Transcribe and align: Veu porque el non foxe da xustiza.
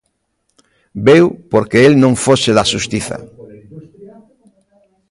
Veu 1.07 1.25
porque 1.51 1.79
el 1.87 1.93
non 2.03 2.13
foxe 2.25 2.51
da 2.57 2.69
xustiza. 2.71 3.17